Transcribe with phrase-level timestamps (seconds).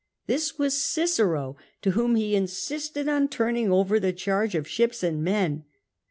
[0.25, 5.23] This was Cicero, to whom he insisted on turning over the charge of ships and
[5.23, 5.63] men.